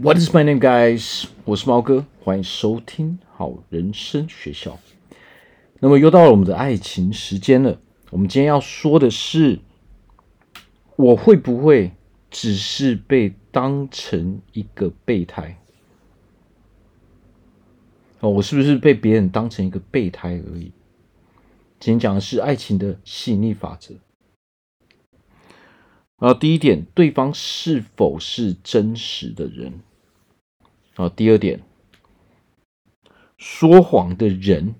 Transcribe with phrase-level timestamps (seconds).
[0.00, 1.24] What is my name, guys？
[1.44, 4.78] 我是猫哥，欢迎收听好人生学校。
[5.80, 7.80] 那么又到了我们的爱情时间了。
[8.10, 9.58] 我们今天要说的是，
[10.94, 11.90] 我会不会
[12.30, 15.60] 只是被当成一个备胎？
[18.20, 20.70] 哦，我是不是被别人当成一个备胎而已？
[21.80, 23.96] 今天讲的是爱情的吸引力法则。
[26.20, 29.80] 然后第一点，对方是否是真实的人？
[30.98, 31.62] 好，第二点，
[33.36, 34.74] 说谎的人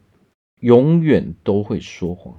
[0.58, 2.36] 永远都会说谎。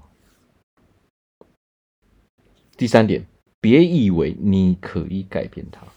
[2.75, 3.25] 第三点，
[3.61, 5.88] 别以为你可以改变他。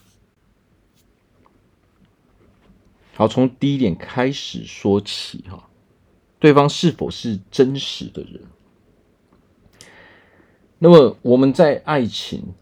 [3.14, 5.69] 好，从第一点开始说起哈，
[6.38, 8.44] 对方是否是真实的人？
[10.78, 12.55] 那么我们在爱情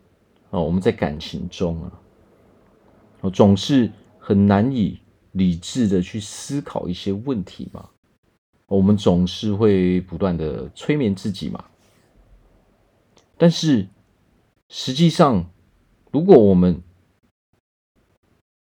[0.51, 4.99] 啊，我们在感情中啊，总是很难以。
[5.33, 7.89] 理智的去思考一些问题嘛，
[8.67, 11.65] 我们总是会不断的催眠自己嘛。
[13.37, 13.89] 但是
[14.69, 15.51] 实际上，
[16.11, 16.83] 如果我们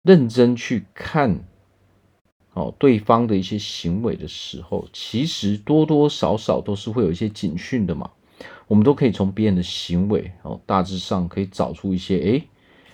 [0.02, 1.44] 认真去看
[2.54, 8.10] 哦对方的一些行为的时候，其实多多少少都是会有一些警讯的嘛。
[8.68, 12.48] 我们都可以从别人的行为哦，大致上可以找出一些，诶，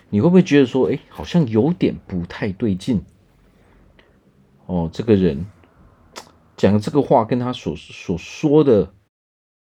[0.09, 3.03] 你会不会觉得说，诶，好像有点不太对劲？
[4.67, 5.45] 哦，这个人
[6.57, 8.93] 讲这个话跟他所所说的，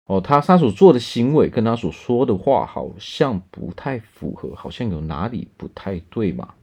[0.06, 6.54] 哦，他他所做的行为跟他所说的话好像不太符合，好像有哪里不太对嘛？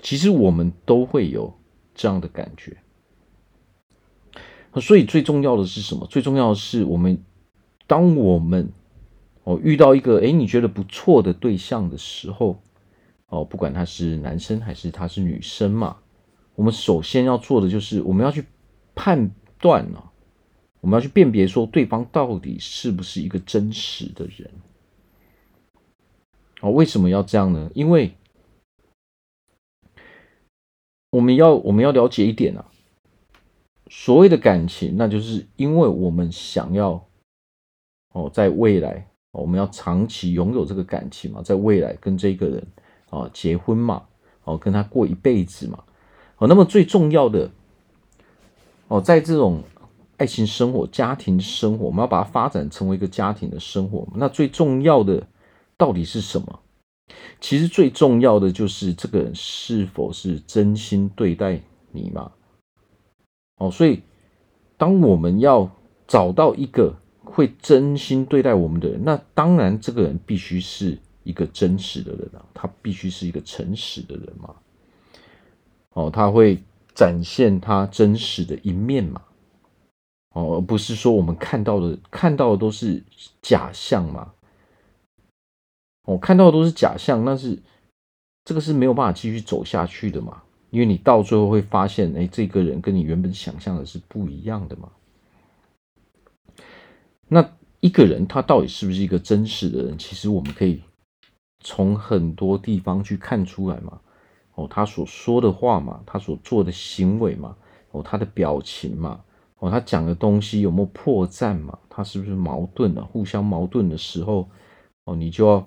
[0.00, 1.52] 其实我们都会有
[1.94, 2.76] 这样的感觉。
[4.80, 6.06] 所以最重要的是什么？
[6.06, 7.22] 最重要的是我们，
[7.86, 8.72] 当我们
[9.44, 12.62] 哦遇到一个诶你觉得不错的对象的时候，
[13.26, 15.98] 哦，不管他是男生还是他是女生嘛。
[16.62, 18.44] 我们首先要做的就是，我们要去
[18.94, 20.00] 判断呢，
[20.80, 24.48] 我们要去辨别说对方到底是不是一个真实的人。
[26.60, 27.68] 啊，为什么要这样呢？
[27.74, 28.14] 因为
[31.10, 32.64] 我们要我们要了解一点啊，
[33.90, 37.04] 所谓的感情，那就是因为我们想要
[38.12, 42.64] 哦，在未来我们要长期拥有这个感情嘛，在未来跟这个人
[43.10, 44.06] 啊结婚嘛，
[44.44, 45.82] 哦，跟他过一辈子嘛。
[46.42, 47.48] 哦，那么最重要的
[48.88, 49.62] 哦，在这种
[50.16, 54.08] 爱情生活、家庭生活，我们要把它发展成为一个家庭的生活。
[54.16, 55.24] 那最重要的
[55.76, 56.58] 到底是什么？
[57.40, 61.60] 其实最重要的就是这个人是否是真心对待
[61.92, 62.32] 你嘛。
[63.58, 64.02] 哦，所以
[64.76, 65.70] 当我们要
[66.08, 66.92] 找到一个
[67.22, 74.52] 会真心对待我们的人，那当然这个人必须是一个真实的人啊，他必须是一个诚实的人嘛。
[75.94, 76.62] 哦，他会
[76.94, 79.22] 展现他真实的一面嘛？
[80.34, 83.02] 哦，而不是说我们看到的看到的都是
[83.42, 84.32] 假象嘛？
[86.04, 87.58] 哦，看到的都是假象，那是
[88.44, 90.42] 这个是没有办法继续走下去的嘛？
[90.70, 94.90] 因为你到最后会发现，哎，这个人跟你原本想象的是不一样的嘛？
[97.28, 99.98] 那一个人他到底是不是一个真实的人？
[99.98, 100.82] 其实我们可以
[101.60, 104.00] 从很多地方去看出来嘛。
[104.68, 107.56] 他所说的话嘛，他所做的行为嘛，
[107.90, 109.20] 哦，他的表情嘛，
[109.58, 111.78] 哦，他讲的东西有没有破绽嘛？
[111.88, 113.04] 他是不是矛盾的？
[113.04, 114.48] 互相矛盾的时候，
[115.04, 115.66] 哦，你就要，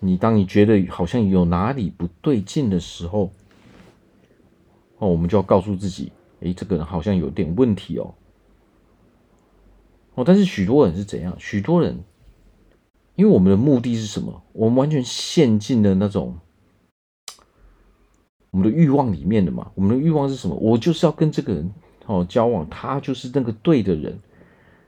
[0.00, 3.30] 你当你觉得好像有哪里不对劲的时候，
[4.98, 8.14] 哦，我们就要告诉自己，诶，这个人好像有点问题哦。
[10.14, 11.34] 哦，但是许多人是怎样？
[11.38, 12.04] 许多人，
[13.16, 14.42] 因为我们的目的是什么？
[14.52, 16.38] 我们完全陷进了那种。
[18.52, 20.54] 我们的欲望里面的嘛，我们的欲望是什么？
[20.54, 21.72] 我就是要跟这个人
[22.06, 24.16] 哦交往，他就是那个对的人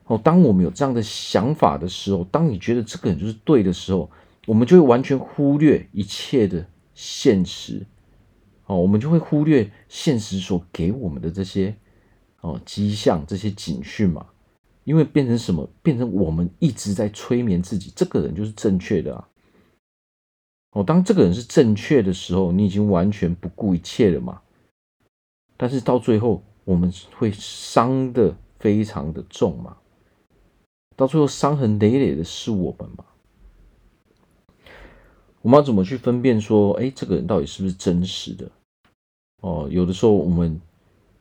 [0.05, 0.21] 哦。
[0.23, 4.11] 当我们有这样的想法的时候，当你觉得这个人就是对的时候，
[4.47, 7.87] 我们就会完全忽略一切的现实
[8.67, 11.75] 哦，我们就会忽略现实所给我们的这些
[12.43, 14.27] 哦迹象、这些警讯嘛。
[14.85, 15.67] 因为变成什么？
[15.83, 19.25] 变成我们一直在催眠自己，这个人就是正确的。
[20.75, 24.41] 哦，当这个人是正确的时候，你已经完全不顾一切了嘛。
[25.56, 29.76] 但是到最后，我们会伤的非常的重嘛。
[30.97, 33.05] 到最后，伤痕累累的是我们嘛。
[35.43, 38.50] 我们要怎么去分辨说，哎，这个人到底是不是真实的？
[39.43, 40.61] 哦，有的时候我们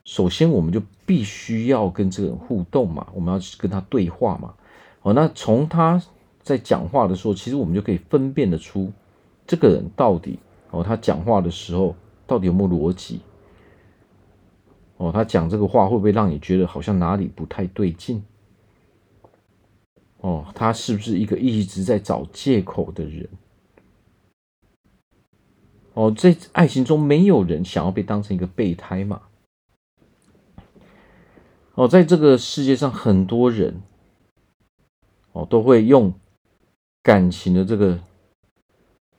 [0.04, 4.56] 首先我们就必须要跟这个人互动嘛，我们要跟他对话嘛。
[5.04, 6.02] 哦，那从他
[6.42, 8.92] 在讲话的时候，其实我们就可以分辨得出。
[9.54, 10.40] 这个人到底
[10.72, 11.96] 哦，他讲话的时候
[12.26, 13.22] 到底有没有逻辑？
[14.98, 18.24] 哦，他讲这个话会不会让你觉得好像哪里不太对劲？
[20.22, 23.30] 哦，他是不是一个一直在找借口的人？
[25.94, 29.22] 哦，在爱情中没有人想要被当成一个备胎嘛？
[31.76, 33.84] 哦，在这个世界上，很多人
[35.34, 36.12] 哦都会用
[37.04, 38.00] 感情的这个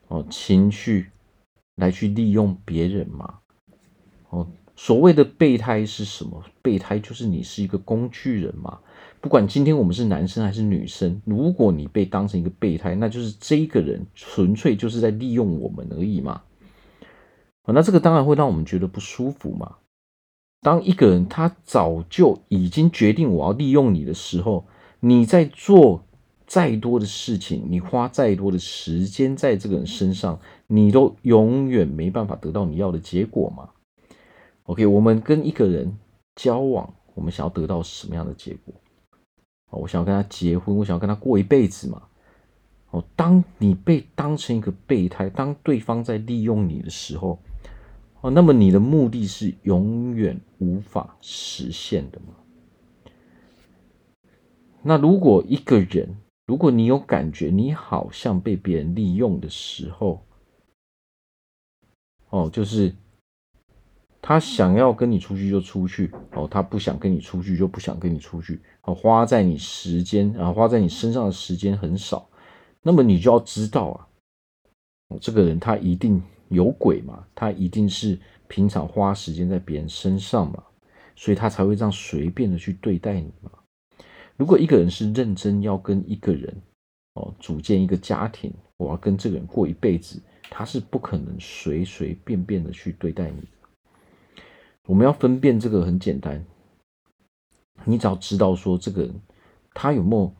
[0.07, 1.07] 哦情绪
[1.75, 3.39] 来去利用别人嘛。
[4.29, 6.43] 哦，所谓的备胎是什么？
[6.61, 8.79] 备胎就是你是一个工具人嘛。
[9.21, 16.43] 不管今天我们是男生还是女生，如果你被当成一个备胎，那就是这个人纯粹就是在利用我们而已嘛。
[17.63, 19.77] 啊，那这个当然会让我们觉得不舒服嘛。
[20.61, 24.67] 当一个人他早就已经决定我要利用你的时候，
[24.99, 26.04] 你在做
[26.47, 33.69] 再多的事情，你花再多的时间在这个人身上，你都永远没办法得到你要的结果嘛。
[34.63, 35.97] OK，我们跟一个人
[36.35, 38.73] 交往，我们想要得到什么样的结果？
[39.71, 42.03] 我想要跟他结婚，我想要跟他过一辈子嘛。
[42.91, 47.39] 哦，当你被当成一个备胎，当对方在利用你的时候。
[48.21, 52.33] 哦，那么你的目的是永远无法实现的吗？
[54.81, 56.15] 那如果一个人，
[56.45, 60.25] 如果你有感觉你好像被别人利用的时候，
[62.29, 62.93] 哦，就是
[64.21, 72.29] 他想要跟你出去就出去，哦，他不想跟你出去就不想跟你出去，哦，花在你时间，然后花在你身上的时间很少，
[72.81, 74.07] 那么你就要知道啊，
[75.09, 76.21] 哦，这个人他一定。
[76.49, 77.25] 有鬼嘛？
[77.33, 80.63] 他一定是平常花时间在别人身上嘛，
[81.15, 83.49] 所以他才会这样随便的去对待你嘛。
[84.37, 86.53] 如果一个人是认真要跟一个人
[87.13, 93.47] 哦组建一个家庭，我要跟这个人过一辈子，他是不可能随随便便的去对待你。
[94.87, 96.45] 我们要分辨这个很简单，
[97.85, 99.21] 你只要知道说这个人
[99.73, 100.31] 他有没有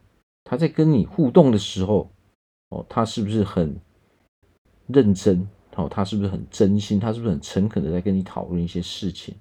[0.44, 2.12] 他在跟你互动的时候
[2.70, 3.80] 哦，他是不是很
[4.88, 5.48] 认真？
[5.76, 7.00] 哦，他是不是很真心？
[7.00, 9.36] 他是不是很诚恳的在跟你讨论一些事情？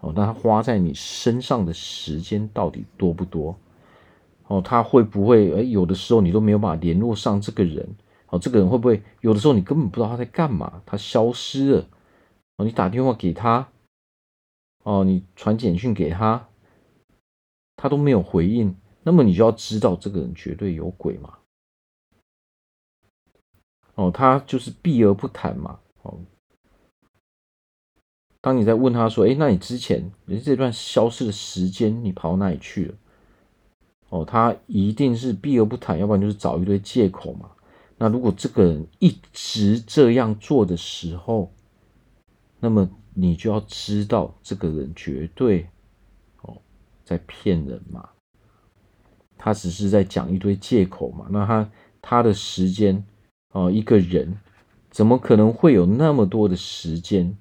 [0.00, 3.56] 哦，那他花在你身上的时间到底多不多？
[4.52, 5.50] 哦，他会不会？
[5.54, 7.88] 哎，有的时候你都没有办法联络上这个人。
[8.28, 9.02] 哦，这个人会不会？
[9.22, 11.88] 有的时候你根本不知道他在干嘛，他消失了。
[12.58, 13.66] 哦，你打电话给他，
[14.82, 16.50] 哦，你传简讯给他，
[17.76, 18.76] 他都没有回应。
[19.04, 21.38] 那么你就要知道这个人绝对有鬼嘛。
[23.94, 25.80] 哦，他就是避而不谈嘛。
[26.02, 26.20] 哦，
[28.42, 32.94] 当你在问他说：“哎，那你之前你这段消失的时间，你跑到哪里去了？”
[34.12, 37.50] 哦，他一定是避而不谈，要不然就是找一堆借口嘛。
[37.96, 41.50] 那如果这个人一直这样做的时候，
[42.60, 45.66] 那么你就要知道，这个人绝对
[46.42, 46.58] 哦
[47.02, 48.10] 在骗人嘛。
[49.38, 51.26] 他只是在讲一堆借口嘛。
[51.30, 51.70] 那他
[52.02, 53.02] 他的时间。
[53.54, 54.38] 哦，一个人
[54.90, 57.36] 怎么可能会有那么多的时间，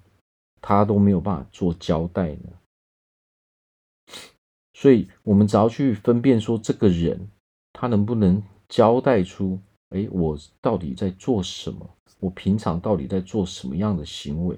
[0.60, 2.50] 他都没有办法做交代呢？
[4.81, 7.30] 所以，我们只要去分辨说，这个人
[7.72, 11.88] 他能不能交代出，哎，我到底在做什么？
[12.19, 14.57] 我平常到底在做什么样的行为？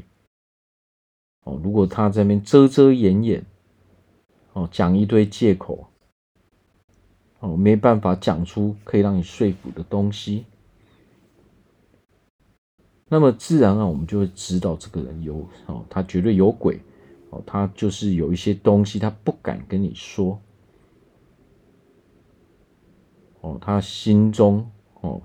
[1.44, 3.46] 哦，如果他在那边遮遮掩掩，
[4.54, 5.88] 哦，讲一堆借口，
[7.42, 10.46] 哦，没办法讲出可以让你说服的东西。
[13.10, 16.80] 那么自然啊，我们就会知道这个人有哦，他绝对有鬼
[17.34, 20.40] 哦，他就是有一些东西他不敢跟你说
[23.42, 24.70] 哦，他心中
[25.02, 25.20] 哦，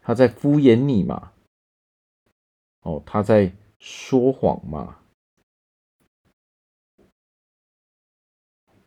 [0.00, 1.32] 他在敷衍你嘛，
[2.82, 4.98] 哦，他在说谎嘛，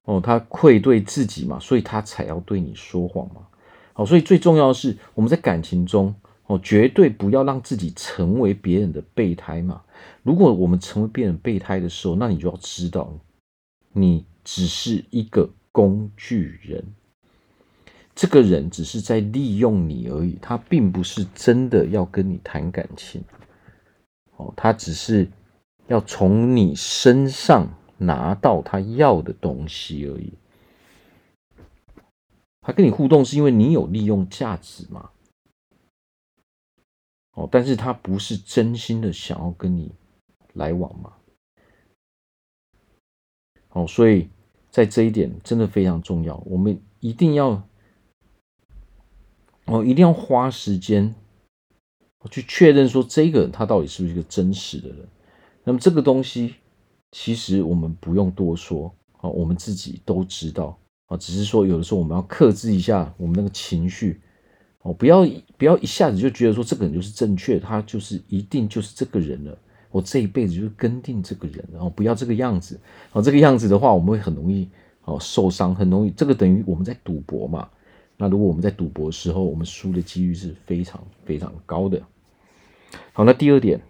[0.04, 3.50] 哦，他愧对自己嘛，所以他才要对你说谎嘛，
[3.92, 6.16] 好，所以最重要的是我们在感情中。
[6.50, 9.84] 哦，绝对不要让自己成为别人的备胎嘛！
[10.24, 13.14] 如果我们成为别人备胎的时候，那你就要知道，
[13.94, 16.84] 你只是一个工具人，
[18.14, 23.24] 这个人只是在利用你而已，他并不是真的要跟你谈感情。
[24.38, 25.28] 哦，他只是
[25.88, 30.34] 要从你身上拿到他要的东西而已。
[32.62, 35.10] 他跟你互动是因为你有利用价值嘛？
[37.40, 39.90] 哦，但是他不是真心的想要跟你
[40.56, 41.14] 来往嘛？
[43.70, 44.28] 哦，所以
[44.70, 47.64] 在这一点真的非常重要，我们一定要
[49.68, 51.16] 哦，一定要花时间
[52.30, 55.08] 去确认说这个他到底是不是一个真实的人。
[55.64, 56.56] 那么这个东西
[57.12, 64.20] 其实我们不用多说啊，我们自己都知道啊，只是说有的时候我们要克制一下我们那个情绪
[64.94, 65.28] 不要
[65.58, 69.58] 不要一下子就觉得说这个人就是正确，他就是一定就是这个人了。
[69.92, 72.80] 我这一辈子就是跟定这个人，然后不要这个样子。
[73.12, 74.70] 哦，这个样子的话，我们会很容易
[75.06, 76.12] 哦受伤，很容易。
[76.12, 77.68] 这个等于我们在赌博嘛。
[78.18, 82.02] 那如果我们在赌博时候，我们输的几率是非常非常高的。
[83.14, 83.82] 好，那第二点，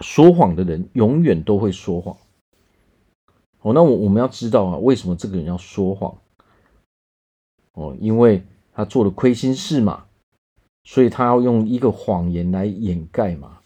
[0.00, 2.16] 说谎的人永远都会说谎。
[3.62, 6.18] 哦，那我我们要知道啊，为什么这个人要说谎？
[7.72, 8.42] 哦，因为
[8.80, 10.04] 他做了亏心事嘛，
[10.84, 13.58] 所以他要用一个谎言来掩盖嘛。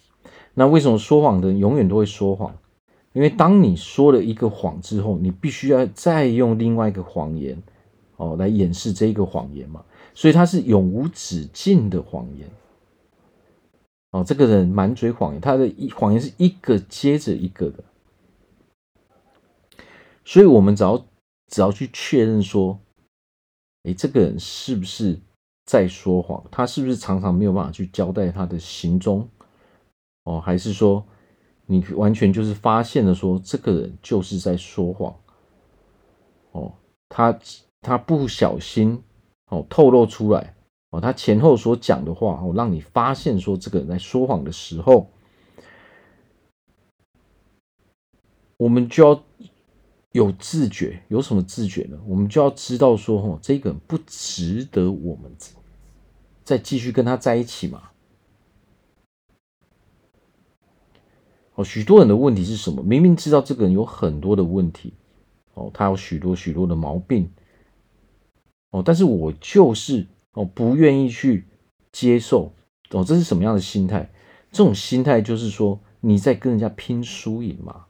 [0.54, 2.52] 那为什么说谎的人永远都会说谎？
[3.12, 7.62] 因为当你说了一个谎之后，你必须要再用另外一个谎言，
[8.16, 9.84] 哦，来掩饰这一个谎言嘛。
[10.14, 12.50] 所以他是永无止境的谎言。
[14.10, 17.84] 哦，这个人满嘴谎言，他的一谎言是一个接着一个的。
[20.24, 21.04] 所以我们只要
[21.48, 22.80] 只要去确认说，
[23.84, 25.18] 诶，这个人是不是
[25.64, 26.44] 在说谎？
[26.50, 29.28] 他是不是常常没有办法去交代他的行踪？
[30.24, 31.06] 哦，还是说
[31.66, 35.14] 你完全就是发现了说这个人就是在说谎，
[36.52, 36.72] 哦，
[37.08, 37.38] 他
[37.82, 39.02] 他不小心
[39.50, 40.54] 哦透露出来
[40.90, 45.10] 哦，他前后所讲的话哦，让你发现说这个人在说谎的时候，
[48.56, 49.22] 我们就要
[50.14, 51.98] 有自觉，有什么自觉呢？
[52.06, 55.28] 我们就要知道说哦，这个人不值得我们
[56.44, 57.90] 再继续跟他在一起嘛。
[61.56, 62.80] 哦，许多人的问题是什么？
[62.84, 64.92] 明明知道这个人有很多的问题，
[65.54, 67.28] 哦，他有许多许多的毛病，
[68.70, 71.48] 哦，但是我就是哦不愿意去
[71.90, 72.52] 接受，
[72.90, 74.12] 哦，这是什么样的心态？
[74.52, 77.83] 这种心态就是说你在跟人家拼输赢嘛。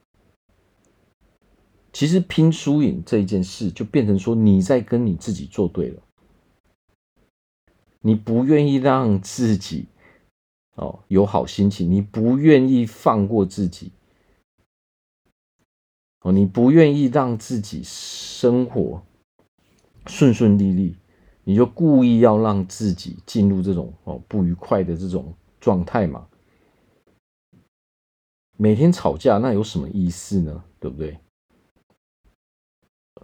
[1.95, 6.03] 其实拼输赢这一件事就变成说你在跟你自己作对了，
[8.03, 9.87] 你不愿意让自己。
[10.77, 13.93] 哦，有好心情，你不愿意放过自己，
[16.23, 19.01] 哦，你不愿意让自己生活
[20.09, 20.97] 顺顺利利，
[21.45, 26.27] 你就故意要让自己进入这种哦不愉快的这种状态嘛？
[28.57, 30.65] 每天吵架，那有什么意思呢？
[30.81, 31.17] 对不对？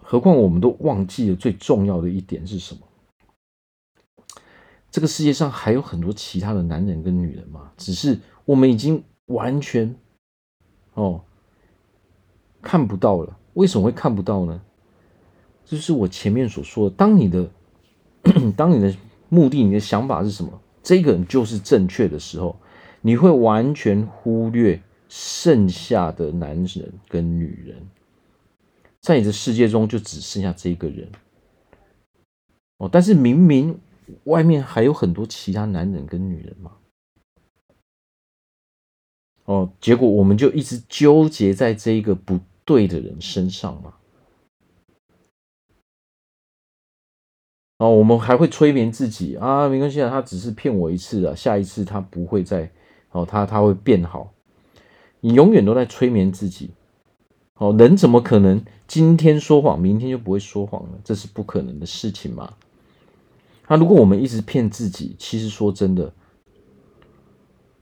[0.01, 2.81] 何况我们都忘记了最重要的一点是什么？
[4.91, 9.95] 这个世界上还有很多其他的男人跟女人嘛，只是我们已经完全
[10.95, 11.21] 哦
[12.61, 13.37] 看不到了。
[13.53, 14.61] 为什么会看不到呢？
[15.63, 17.49] 就是我前面所说的，当你的
[18.57, 18.93] 当你的
[19.29, 22.57] 目的、你的想法是什么，这个人就是正确的时候，
[23.01, 27.87] 你会完全忽略剩下的男人跟女人，
[29.01, 31.09] 在你的世界中就只剩下这一个人
[32.77, 32.89] 哦。
[32.91, 33.79] 但是明明。
[34.25, 36.73] 外面还有很多其他男人跟女人嘛？
[39.45, 43.93] 哦，结果我们就一直纠结在这一个不对的人身上嘛。
[47.77, 52.69] 哦，我们还会催眠自己啊，没关系啊，他只是骗我一次啊，下一次他不会再
[53.11, 54.33] 哦，他他会变好。
[55.21, 56.71] 你永远都在催眠自己。
[57.53, 60.99] 哦，人怎么可能今天说谎，明天就不会说谎了？
[61.01, 62.55] 这是不可能的事情嘛。
[63.69, 66.11] 那如果我们一直骗自己，其实说真的，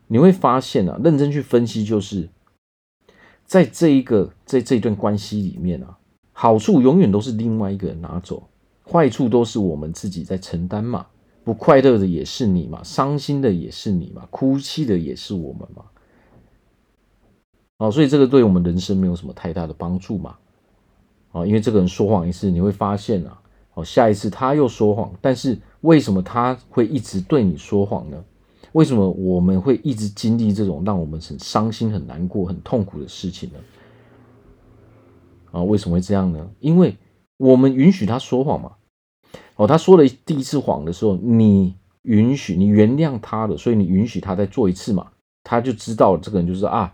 [0.05, 2.29] 你会发现啊，认真去分析，就是
[3.43, 5.97] 在这一个在这一段关系里面啊，
[6.31, 8.47] 好处永远都是另外一个人拿走，
[8.87, 11.07] 坏处都是我们自己在承担嘛。
[11.43, 15.85] 不快乐的也是你嘛，伤心的也是你嘛，哭泣的也是我们嘛。
[17.79, 20.37] 哦，所以这个对我们人生没有什么太大的帮助嘛。
[21.45, 23.41] 因为这个人说谎一次，你会发现啊。
[23.75, 28.21] 哦下一次他又说谎，但是为什么他会一直对你说谎呢？
[28.73, 33.59] 为什么我们会一直经历这种让我们很伤心、很难过、很痛苦的事情呢？
[35.51, 36.49] 啊，为什么会这样呢？
[36.59, 36.97] 因为
[37.37, 38.73] 我们允许他说谎嘛。
[39.55, 45.11] 哦，他说了第一次谎的时候，你允许、你原谅他的，所以你允许他再做一次嘛，
[45.43, 46.93] 他就知道这个人就是啊，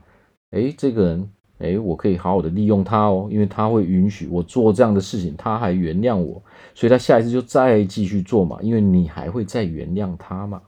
[0.52, 1.32] 诶，这个人。
[1.60, 6.42] 哎，我可以好好的利用他哦，因为他会允许我做这样的事情，他还原谅我，
[6.74, 10.62] 所以他下一次就再继续做嘛，因为你还会再原谅他嘛。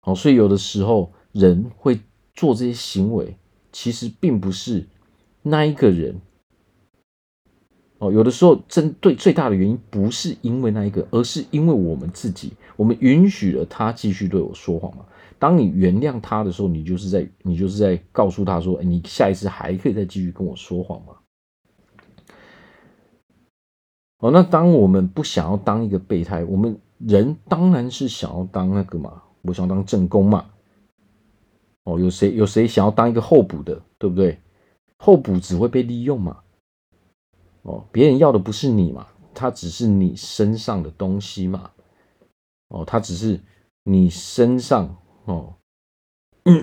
[0.00, 1.98] 好，所以有的时候人会
[2.34, 3.36] 做这些行为，
[3.72, 4.86] 其实并不是
[5.42, 6.20] 那一个人。
[7.98, 15.06] 哦，有的时候针对最大的原因不是因为那一个，而是因为我们自己，我们允许了他继续对我说谎嘛。
[15.38, 21.16] 当你原谅他的时候，你就是在你就是在告诉他说，你下一次还可以再继续跟我说谎吗？
[24.18, 30.46] 哦，那当我们不想要当一个备胎，我们人当然是想要当那个嘛，我想当正宫嘛。
[31.84, 34.40] 哦，有谁有谁想要当一个候补的，对不对？
[34.96, 36.38] 候补只会被利用嘛。
[37.62, 41.70] 哦，别人要的不是你嘛，他只是你身上的东西嘛。
[42.68, 43.38] 哦，他只是
[43.84, 45.54] 你身上哦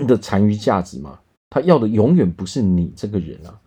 [0.07, 1.19] 的残余价值嘛。
[1.49, 3.61] 他要的永远不是你这个人啊。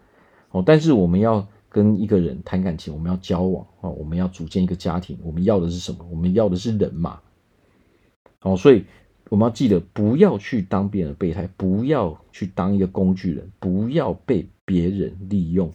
[0.51, 1.47] 哦，但是我们要。
[1.69, 6.07] 跟一个人谈感情，我们要交往啊，我们要组建一个家庭，我们要的是什么？
[6.11, 7.21] 我们要的是人嘛。
[8.41, 8.87] 哦，所以
[9.29, 15.71] 我们要记得，不要去当别人的备胎，不要去当一个工具人，不要被别人利用。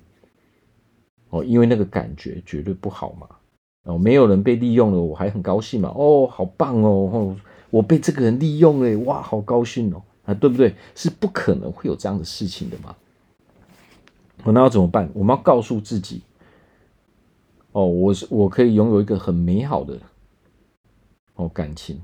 [1.30, 3.28] 哦，因为那个感觉绝对不好嘛。
[3.84, 5.94] 哦，没有人被利用了，我还很高兴嘛。
[5.96, 7.38] 哦，好棒哦，
[7.72, 10.76] 我被这个人利用了，哇，好高兴哦，啊，对不对？
[10.94, 12.96] 是不可能会有这样的事情的嘛。
[14.44, 15.10] 我那要怎么办？
[15.14, 16.22] 我们要告诉自己，
[17.72, 19.98] 哦，我是我可以拥有一个很美好的
[21.36, 22.02] 哦感情，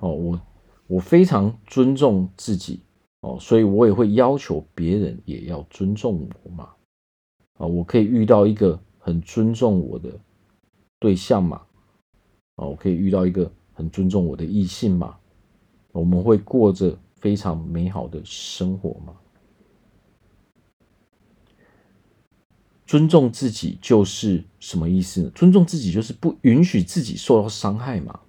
[0.00, 0.40] 哦，我
[0.86, 2.80] 我非常尊重自己
[3.20, 6.70] 哦，所以我也会要求别人也要尊重我嘛，
[7.58, 10.10] 啊，我可以遇到一个很尊重我的
[10.98, 11.60] 对象嘛，
[12.56, 15.16] 啊，我可以遇到一个很尊重我的异性嘛，
[15.92, 19.14] 我们会过着非常美好的生活嘛。
[22.86, 25.30] 尊重自己就是什么意思呢？
[25.34, 28.20] 尊重自己就是不允许自己受到伤害嘛。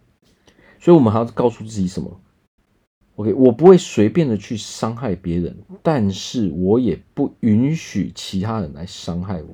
[0.80, 2.22] 所以，我们还要告诉自己什么
[3.18, 9.50] ？OK，我不会随便的去伤害别人，但是我也不允许其他人来伤害我。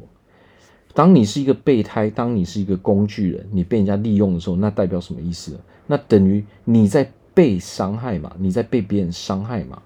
[0.94, 5.58] 当你是一个备胎，当你是一个工具人，你被人家利用的时候，那代表什么意思？
[5.88, 9.82] 那等于你在被伤害嘛，你在被别人伤害嘛。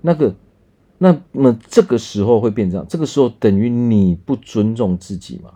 [0.00, 0.34] 那个。
[0.98, 5.50] 那么这个时候会变这样，这个时候等于你不尊重自己嘛？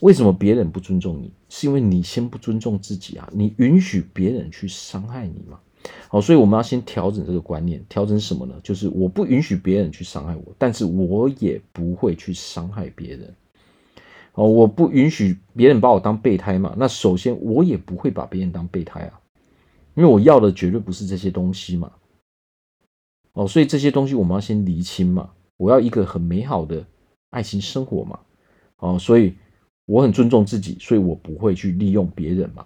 [0.00, 1.30] 为什么别人不尊重你？
[1.50, 3.28] 是因为你先不尊重自己啊！
[3.34, 5.60] 你允许别人去伤害你嘛？
[6.08, 8.54] 好，所以我们要先调整这个观念，调整什么呢？
[8.62, 13.34] 就是我不允许别人去伤害我，但是我也不会去伤害别人。
[14.38, 16.72] 哦，我不允许别人把我当备胎嘛？
[16.78, 19.20] 那首先我也不会把别人当备胎啊，
[19.96, 21.90] 因为我要的绝对不是这些东西嘛。
[23.32, 25.30] 哦，所以这些东西我们要先厘清嘛。
[25.56, 26.86] 我要一个很美好的
[27.30, 28.20] 爱情生活嘛。
[28.76, 29.34] 哦，所以
[29.86, 32.64] 我很尊重自己，所以我不会去利用别人嘛。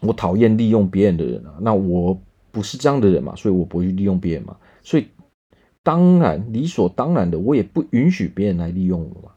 [0.00, 1.58] 我讨厌利用别人的人啊。
[1.60, 4.56] 那我不是这样的人嘛，所以我不会去利用别人嘛。
[4.82, 5.06] 所以
[5.84, 9.31] 当然理所当然的，我也不允许别人来利用我嘛。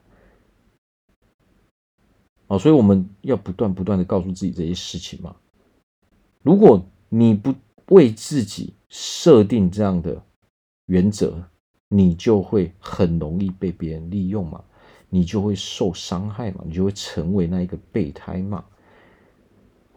[2.48, 5.36] 哦，所以我们要不断不断的告诉自己这些事情嘛。
[6.44, 7.54] 如果你不
[7.88, 10.22] 为自己设定这样的
[10.86, 11.44] 原则，
[11.90, 14.64] 你就会很容易被别人利用嘛，
[15.10, 18.64] 你就会受伤害嘛，你就会成为那一个备胎嘛。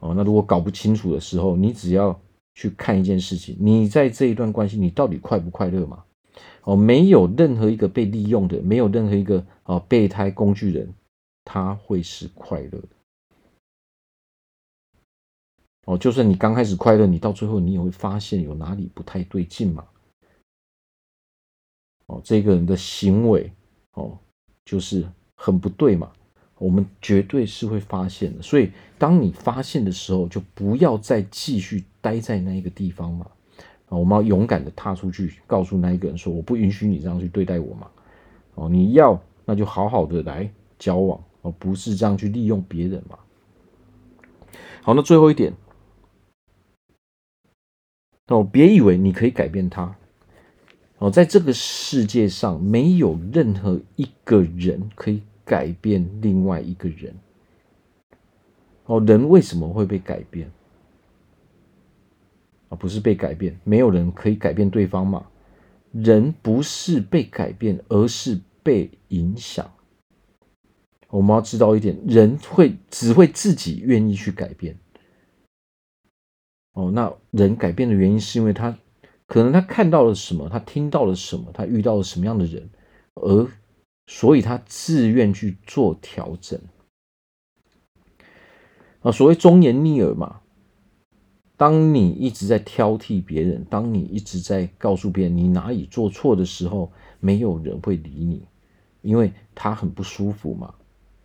[0.01, 2.19] 哦，那如果搞不清楚的时候，你只要
[2.55, 6.05] 去看一件事情，你在这一段关系，你到底快不快乐嘛？
[6.63, 10.95] 哦，没有任何一个被利用的，没有任何一个啊备胎工具人，
[11.51, 12.89] 他会是快乐的。
[15.87, 19.89] 哦，就算你刚开始快乐，你到最后你也会发现有哪里不太对劲嘛。
[22.05, 23.51] 哦，这个人的行为
[23.95, 24.19] 哦，
[24.67, 26.13] 就是很不对嘛。
[26.59, 28.43] 我们绝对是会发现的。
[28.43, 33.27] 所以，当你发现的时候，就不要再继续待在那一个地方嘛。
[33.87, 37.91] 啊，我们要勇敢的踏出去，告诉那一个人说：“我不允许你这样去对待我嘛。”
[38.57, 41.19] 哦，你要那就好好的来交往，
[41.59, 43.19] 不是这样去利用别人嘛。
[44.83, 45.53] 好，那最后一点。
[48.29, 49.97] 哦，别以为你可以改变他。
[50.99, 57.15] 哦，在这个世界上，没有任何一个人可以改变另外一个人。
[58.87, 60.51] 哦，人为什么会被改变？
[62.69, 65.27] 啊，不是被改变，没有人可以改变对方嘛。
[65.93, 69.71] 人不是被改变，而是被影响。
[71.11, 74.79] 我们要知道一点，人会只会自己愿意去改变。
[76.75, 78.79] 哦，那人改变的原因是因为他
[79.27, 82.69] 可能他看到了什么，他听到了什么，他遇到了什么样的人，
[83.15, 83.49] 而
[84.07, 86.61] 所以他自愿去做调整。
[89.01, 90.41] 啊，所谓忠言逆耳嘛，
[91.57, 98.47] 当你一直在挑剔别人，当你一直在告诉别人你哪里做错的时候，没有人会理你，
[99.03, 100.75] 因为他很不舒服嘛。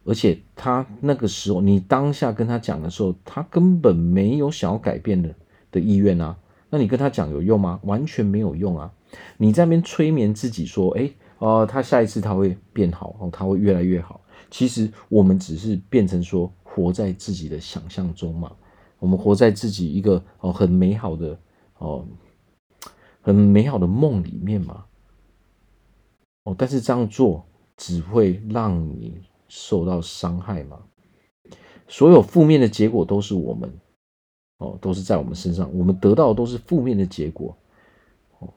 [0.06, 5.34] 而且他那个时候，你当下跟他讲的时候，他根本没有想要改变的
[5.72, 6.38] 的意愿啊。
[6.70, 7.80] 那你跟他讲有用吗？
[7.84, 8.92] 完全没有用啊！
[9.38, 14.20] 你在那边催眠自己说，哎，哦，他下一次他会变好，哦，他会越来越好。
[14.50, 18.52] 其实我们只是变成说，活在自己的想象中嘛。
[18.98, 21.38] 我们活在自己一个哦很美好的
[21.78, 22.06] 哦
[23.22, 24.86] 很美好的梦里面嘛。
[26.46, 27.46] 哦，但是这样做
[27.78, 29.14] 只会让你。
[29.56, 30.82] 受到伤害吗？
[31.88, 33.72] 所有负面的结果都是我们
[34.58, 37.56] 哦，都是在我们身上，我们得到的都是负面的结果
[38.40, 38.52] 哦。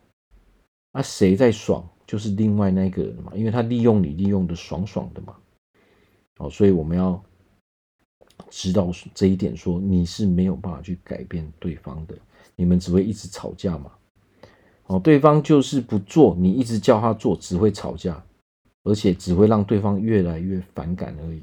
[0.92, 1.86] 那、谁在爽？
[2.06, 5.36] 就是另外那个人嘛，因为他利用你，利用的爽爽的嘛。
[6.38, 7.22] 哦，所以我们要
[8.48, 12.16] 知道这一点，说你是没有办法去改变对方的，
[12.54, 13.92] 你们只会一直吵架嘛。
[14.86, 18.24] 哦，对方就是不做，你一直叫他做，只会吵架。
[18.86, 21.42] 而且只会让对方越来越反感而已。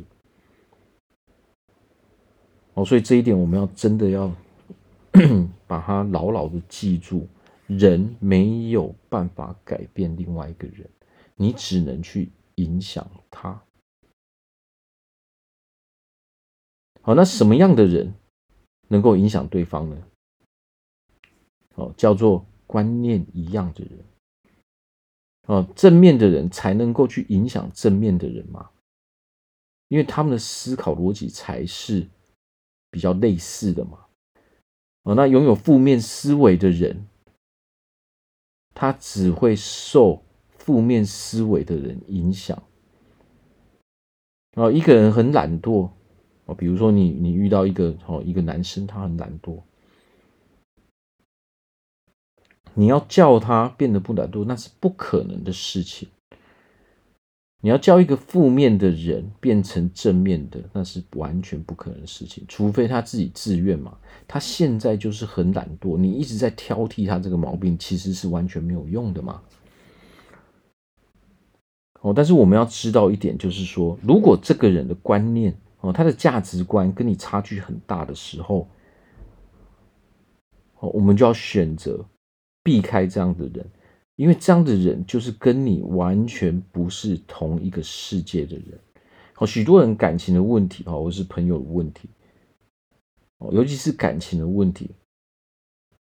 [2.74, 4.34] 哦，所以这一点我们要真的要
[5.68, 7.28] 把它牢牢的记住：
[7.68, 10.90] 人没有办法改变另外一个人，
[11.36, 13.62] 你只能去影响他。
[17.02, 18.14] 好，那什么样的人
[18.88, 19.98] 能够影响对方呢？
[21.76, 24.00] 哦，叫做观念一样的人。
[25.48, 28.70] 啊，正面的人才能够去影响正面的人嘛，
[29.90, 32.08] 因为他们的思考逻辑才是
[32.90, 34.00] 比较类似的嘛。
[35.04, 37.06] 哦，那拥有负面思维的人，
[38.74, 40.24] 他只会受
[40.58, 42.64] 负面思维的人影响。
[44.56, 45.90] 哦，一个人很懒惰，
[46.46, 49.62] 哦，比如说你你遇到一个哦一个男生，他很懒惰。
[52.76, 56.10] 你要叫他变得不懒惰，那是不可能的事情。
[57.62, 63.98] 你要叫一个负面的人变成正面的，那是完全不可能的事情，除非他自己自愿嘛。
[64.28, 69.42] 他现在就是很懒惰，你一直在挑剔他这个毛病，其实是完全没有用的嘛。
[72.02, 78.68] 哦，但是我们要知道一点，就是说，如果这个人的观念哦，他的价值观跟你差距很大的时候，
[80.80, 82.06] 哦，我们就要选择。
[82.64, 83.70] 避开这样的人，
[84.16, 88.80] 因为这样的人就是跟你完全不是同一个世界的人。
[89.34, 92.08] 好，许多人感情的问题，哈，或是朋友的问题，
[93.40, 94.92] 哦，尤其是感情的问题，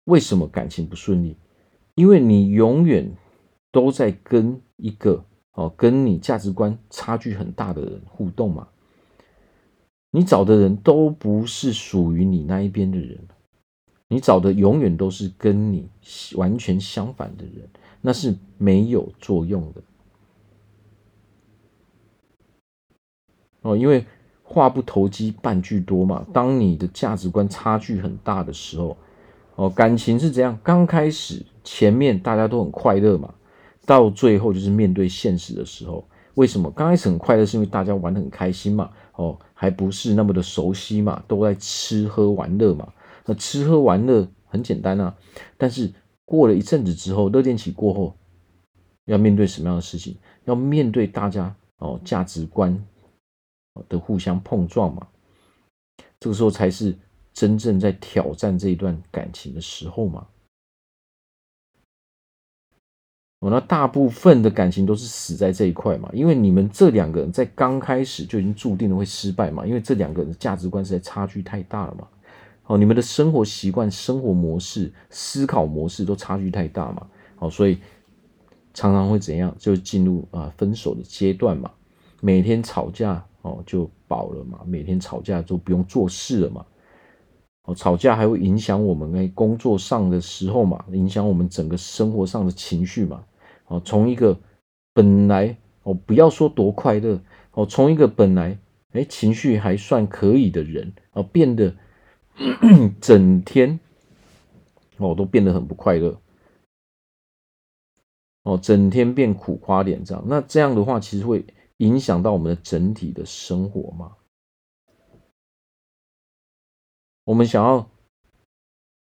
[0.04, 1.36] 为什么感情不顺利？
[1.94, 3.10] 因为你永远
[3.70, 8.68] 都在跟一个哦，跟你价值观差距很大的人互动嘛。
[10.10, 13.28] 你找的人都不是属于你那一边的人。
[14.12, 15.88] 你找的永远都是跟你
[16.34, 17.68] 完全相反的人，
[18.00, 19.80] 那是没有作用的。
[23.62, 24.04] 哦，因为
[24.42, 26.26] 话不投机半句多嘛。
[26.32, 28.96] 当你的价值观差距很大的时候，
[29.54, 30.58] 哦，感情是怎样？
[30.60, 33.32] 刚开始前面大家都很快乐嘛，
[33.86, 36.68] 到最后就是面对现实的时候，为什么？
[36.72, 42.92] 刚开始很快乐，是因为大家玩得很开心嘛，哦，还不是那么的熟悉嘛，都在吃喝玩乐嘛。
[43.30, 45.16] 那吃喝玩乐很简单啊，
[45.56, 45.92] 但是
[46.24, 48.16] 过了一阵子之后，热恋期过后，
[49.04, 50.16] 要面对什么样的事情？
[50.46, 52.84] 要面对大家哦价值观
[53.88, 55.06] 的互相碰撞嘛。
[56.18, 56.98] 这个时候才是
[57.32, 60.26] 真正在挑战这一段感情的时候嘛。
[63.38, 72.08] 哦，那大部分的感情都是死在这一块嘛，因为你们这两个人在刚开始就已经注定了会失败嘛，因为这两个人的价值观实在差距太大了嘛。
[72.70, 77.04] 哦，你们的生活习惯、生活模式、思考模式都差距太大嘛？
[77.34, 77.76] 好，所以
[78.72, 79.52] 常常会怎样？
[79.58, 81.68] 就进入啊分手的阶段嘛。
[82.20, 84.60] 每天吵架哦，就饱了嘛。
[84.64, 86.64] 每天吵架就不用做事了嘛。
[87.64, 93.24] 哦，吵架还会影响我们在工作上的时候嘛，影响我们整个生活上的情绪嘛。
[93.66, 94.38] 哦，从一个
[94.94, 98.56] 本来哦不要说多快乐哦，从一个本来
[98.92, 101.74] 哎情绪还算可以的人哦，变得。
[103.00, 103.78] 整天
[104.96, 106.18] 哦，都变得很不快乐
[108.42, 111.44] 哦，整天变苦瓜脸这样，那这样的话，其实会
[111.76, 114.16] 影响到我们的整体的生活嘛。
[117.24, 117.90] 我们想要，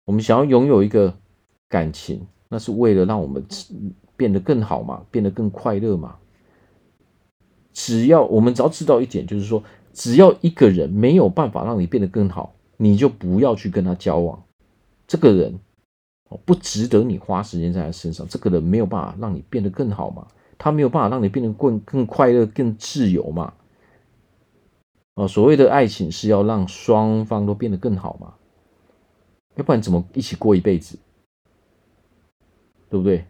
[0.05, 1.15] 我们想要拥有一个
[1.69, 3.45] 感情，那是为了让我们
[4.15, 6.17] 变得更好嘛，变得更快乐嘛。
[7.71, 12.55] 只要我们只要知道一点，就是说，只要一个人没有办法让你变得更好。
[12.77, 14.41] 你就不要去跟他交往，
[15.07, 15.59] 这个人
[16.29, 18.25] 哦不值得你花时间在他身上。
[18.27, 23.53] 这个人没有办法让你变得更好嘛，他没有办法让你变得更更快乐、更自由嘛。
[25.15, 28.35] 哦，所谓的爱情是要让双方都变得更好嘛，
[29.55, 30.97] 要不然怎么一起过一辈子？
[32.89, 33.25] 对不对？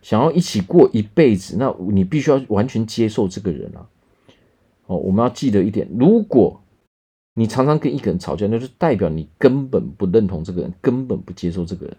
[0.00, 3.88] 想要一起过一辈子，那你必须要完全接受这个人啊。
[4.86, 6.60] 哦，我们要记得一点，如果
[7.34, 11.96] 你常常跟一个人吵架，那就代表你根本不认同这个人，根本不接受这个人。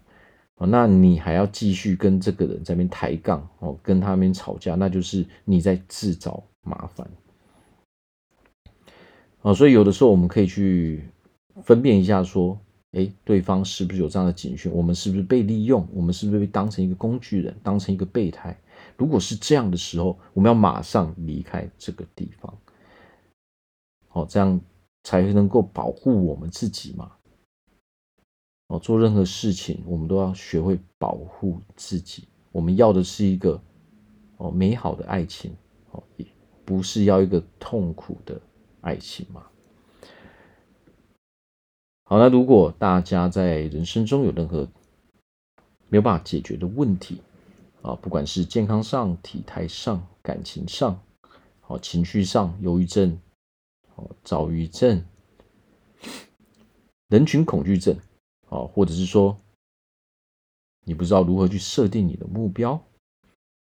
[0.57, 7.09] 哦，那你还要继续跟这个人在那边抬杠，哦，跟他们吵架，那就是你在自找麻烦。
[9.41, 11.03] 哦，所以有的时候我们可以去
[11.63, 12.57] 分辨一下，说，
[12.91, 14.71] 诶，对方是不是有这样的警讯？
[14.71, 15.87] 我们是不是被利用？
[15.91, 18.55] 我们是不是被当成一个工具人，当成一个备胎？
[18.95, 22.57] 如果是这样的时候，我们要马上离开这个地方。
[24.11, 24.61] 哦，这样
[25.03, 27.11] 才能够保护我们自己嘛。
[28.67, 32.27] 哦，做任何事情，我们都要学会保护自己。
[32.51, 33.61] 我们要的是一个
[34.37, 35.55] 哦美好的爱情，
[35.91, 36.25] 哦，也
[36.63, 38.39] 不是要一个痛苦的
[38.81, 39.43] 爱情嘛。
[42.05, 44.67] 好，那如果大家在人生中有任何
[45.89, 47.21] 没有办法解决的问题
[47.81, 50.99] 啊，不管是健康上、体态上、感情上、
[51.59, 53.19] 好情绪上、忧郁症、
[53.95, 55.05] 哦躁郁症、
[57.09, 57.97] 人群恐惧症。
[58.49, 59.35] 啊，或者是说，
[60.85, 62.79] 你不知道如何去设定你的目标，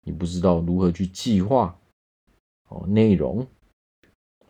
[0.02, 1.78] 你不知道如何去计划
[2.66, 3.46] 哦内容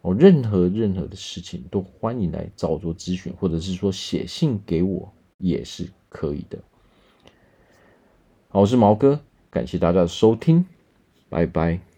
[0.01, 6.59] 哦，任何任何的事情都欢迎来找我做咨询，或者是说写信给我也是可以的。
[8.49, 10.65] 好，我是毛哥，感谢大家的收听，
[11.29, 11.90] 拜拜。